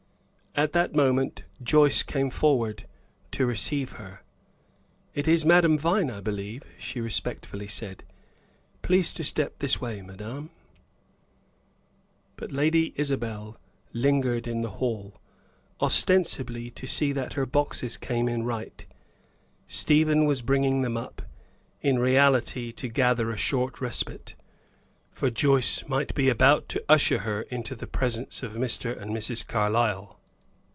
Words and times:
At 0.53 0.73
that 0.73 0.93
moment 0.93 1.45
Joyce 1.63 2.03
came 2.03 2.29
forward 2.29 2.85
to 3.31 3.45
receive 3.45 3.93
her. 3.93 4.21
"It 5.13 5.25
is 5.25 5.45
Madame 5.45 5.77
Vine, 5.79 6.11
I 6.11 6.19
believe," 6.19 6.63
she 6.77 6.99
respectfully 6.99 7.67
said. 7.69 8.03
"Please 8.81 9.13
to 9.13 9.23
step 9.23 9.59
this 9.59 9.79
way, 9.79 10.01
madame." 10.01 10.49
But 12.35 12.51
Lady 12.51 12.91
Isabel 12.97 13.57
lingered 13.93 14.45
in 14.45 14.59
the 14.61 14.71
hall, 14.71 15.21
ostensibly 15.79 16.69
to 16.71 16.85
see 16.85 17.13
that 17.13 17.33
her 17.35 17.45
boxes 17.45 17.95
came 17.95 18.27
in 18.27 18.43
right 18.43 18.85
Stephen 19.69 20.25
was 20.25 20.41
bringing 20.41 20.81
them 20.81 20.97
up 20.97 21.21
in 21.81 21.97
reality 21.97 22.73
to 22.73 22.89
gather 22.89 23.29
a 23.31 23.37
short 23.37 23.79
respite, 23.79 24.35
for 25.13 25.29
Joyce 25.29 25.87
might 25.87 26.13
be 26.13 26.27
about 26.27 26.67
to 26.69 26.83
usher 26.89 27.19
her 27.19 27.43
into 27.43 27.73
the 27.73 27.87
presence 27.87 28.43
of 28.43 28.55
Mr. 28.55 28.95
and 29.01 29.11
Mrs. 29.11 29.47
Carlyle. 29.47 30.17